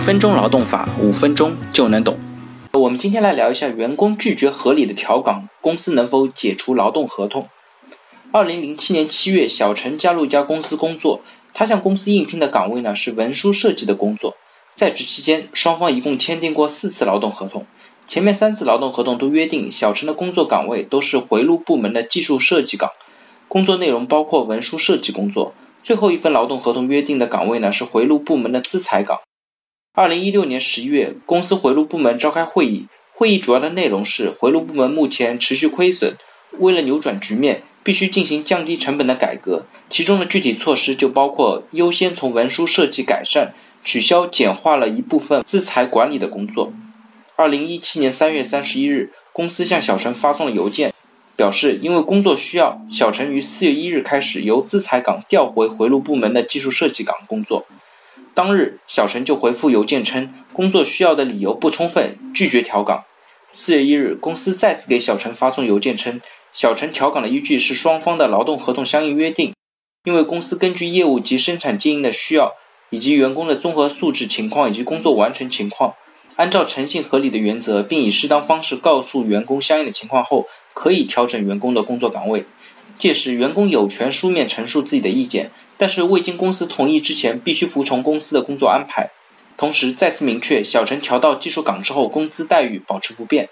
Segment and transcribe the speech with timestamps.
[0.00, 2.18] 分钟劳动法，五分钟就能懂。
[2.72, 7.48] 我们今天来聊一下，员工拒绝合理的调岗，公司能否解除劳动合同？
[8.32, 11.20] 二零零七年七月，小陈加入一家公司工作，
[11.52, 14.34] 他向公司应聘的岗位呢是文书设计的工作。
[14.74, 17.66] 在职期间，双方一共签订过四次劳动合同。
[18.06, 22.90] 前面三次劳动合同都约定，小陈的工作岗位都是回路部门的技术设计岗，
[23.46, 25.52] 工作内容包括文书设计工作。
[25.82, 29.18] 最后一份劳动合同约定的岗位呢是回路部门的资材岗。
[29.92, 36.16] 二零一六年十一月，公司回路部门召开会议，会议主要的内容是回路部门目前持续亏损，
[36.58, 39.66] 为了扭转局面，必须进行降低成本的改革。
[39.90, 43.52] 其中的具体措施就包括优先从文书设计改善。
[43.82, 46.70] 取消简化了一部分资材管理的工作。
[47.34, 50.92] 二零一七年三月三十一日，公司向小陈发送了邮件，
[51.34, 57.66] 表示因为工作需要，小陈于四月一日开始由资材岗调回回路部门的技术设计岗工作。
[58.34, 63.04] 当日，小陈就回复邮件称，工作需要的理由不充分，拒绝调岗。
[63.52, 66.20] 四月一日，公司再次给小陈发送邮件称，
[66.52, 69.54] 小陈调岗的依据是双方的劳动合同相应约定，
[70.04, 72.54] 因为公司根据业务及生产经营的需要。
[72.92, 75.94] 以及员工的综合素质情况以及工作完成情况，
[76.34, 82.46] 按照诚信合理的原则，并以适当方式告诉员工相应的情况后，可以调整员工的工作岗位。
[83.00, 89.10] 届时，员工有权书面陈述自己的意见，但是未经公司同意之前，必须服从公司的工作安排。
[89.56, 93.48] 同时，再次明确，小陈调到技术岗之后，工资待遇保持不变。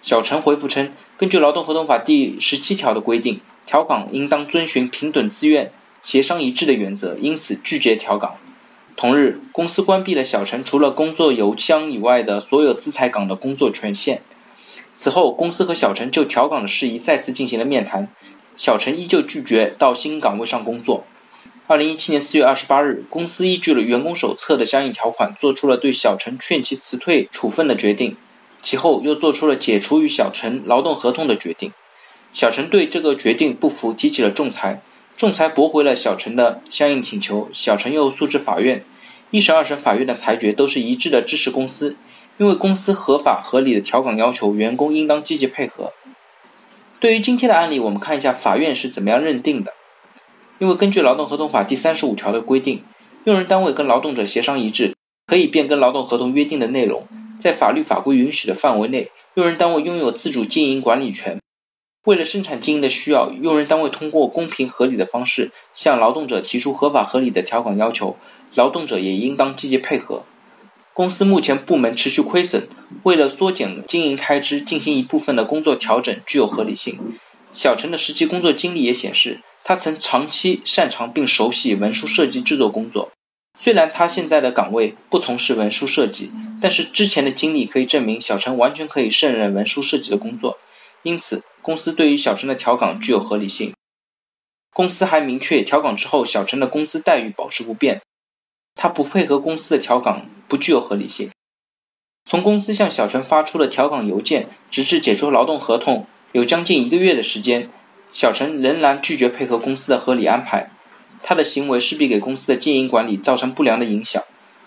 [0.00, 5.70] 小陈回复称，根据劳动合同法第十七条的规定，调岗应当遵循平等自愿、
[6.02, 8.36] 协商一致的原则，因此拒绝调岗。
[8.96, 14.22] 同日，公司关闭了小陈除了工作邮箱以外的所有资材岗的工作权限。
[14.94, 18.08] 此后，公司和小陈就调岗的事宜再次进行了面谈，
[18.56, 21.04] 小陈依旧拒绝到新岗位上工作。
[21.66, 28.16] 二零一七年四月二十八日，公司依据了员工手册的相应条款，做出了对小陈劝其辞退处分的决定。
[28.62, 31.72] 其后又做出了解除与小陈劳动合同的决定。
[32.32, 34.80] 小陈对这个决定不服，提起了仲裁。
[35.16, 38.84] 仲裁驳回了小陈的相应请求，小陈又诉至法院，
[39.30, 41.96] 一审、二审法院的裁决都是一致的支持公司，
[42.38, 45.92] 因为公司合法合理的调岗要求，员工应当积极配合。
[46.98, 49.74] 对于今天的案例，我们看一下法院是怎么样认定的。
[50.58, 52.82] 因为根据劳动合同法第三十五条的规定，
[53.24, 54.94] 用人单位跟劳动者协商一致，
[55.26, 57.06] 可以变更劳动合同约定的内容，
[57.38, 61.38] 在法律法规允许的范围内，用人单位拥有自主经营管理权。
[62.06, 68.16] 为了生产经营的需要，用人单位通过公平合理的方式向劳动者提出合法合理的条款要求，
[68.54, 70.22] 劳动者也应当积极配合。
[70.96, 72.66] 公司目前部门持续亏损，
[73.02, 76.98] 为了缩减经营开支，进行一部分的工作调整具有合理性。
[77.52, 83.10] 小陈的实际工作经历也显示，他曾长期擅长并熟悉文书设计制作工作。
[83.60, 90.58] 虽然他现在的岗位不从事文书设计，但是之前的经历可以证明，小陈完全可以胜任文书设计的工作。
[91.02, 93.74] 因此，公司对于小陈的调岗具有合理性。
[94.72, 98.00] 公司还明确，调岗之后，小陈的工资待遇保持不变。
[98.76, 101.30] 他不配合公司的调岗，不具有合理性。
[102.26, 107.70] 从公司向小陈发出的调岗邮件，直至解除劳动合同，有将近一个月的时间，
[108.12, 110.70] 小陈仍然拒绝配合公司的合理安排。
[111.22, 114.22] 他的行为势必给公司的经营管理造成不良的影响。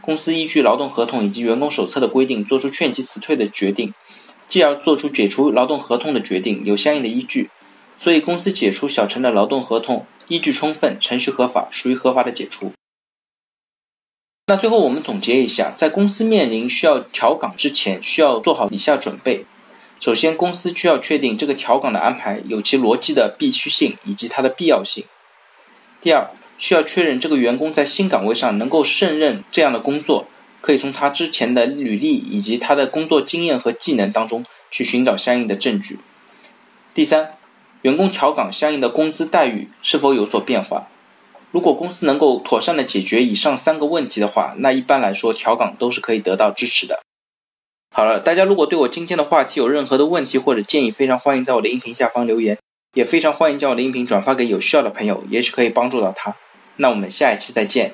[0.00, 3.92] 公司依据劳动合同以及员工手册的规定，作出劝其辞退的决定。
[4.48, 7.50] 继而做出解除劳动合同的决定，有相应的依据，
[7.98, 12.72] 所以公司解除小陈的劳动合同依据充分，程序合法，属于合法的解除。
[14.50, 19.46] 那最后我们总结一下，在公司面临需要调岗之前，需要做好以下准备：
[20.00, 25.04] 首先，公司需要确定这个调岗的安排有其逻辑的必须性以及它的必要性；
[26.00, 26.28] 第二，
[26.58, 30.26] 需要确认这个员工在新岗位上能够胜任这样的工作。
[30.60, 36.00] 可以从他之前的履历以及他的工作经验和技能当中去寻找相应的证据。
[36.92, 37.34] 第三，
[37.82, 40.88] 员工调岗相应的工资待遇是否有所变化？
[41.50, 47.00] 如果公司能够妥善的解决以上三个问题的话，那一般来说调岗都是可以得到支持的。
[47.92, 52.58] 好了，大家如果对我今天的话题有任何的问题或者建议，非常欢迎在我的音频下方留言，
[52.94, 56.36] 也非常欢迎将我的音频转发给有需要的朋友，也许可以帮助到他。
[56.76, 57.92] 那我们下一期再见。